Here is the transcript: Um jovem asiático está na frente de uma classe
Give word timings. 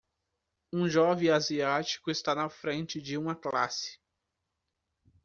Um 0.73 0.89
jovem 0.89 1.29
asiático 1.29 2.09
está 2.09 2.33
na 2.33 2.49
frente 2.49 2.99
de 2.99 3.19
uma 3.19 3.35
classe 3.35 3.99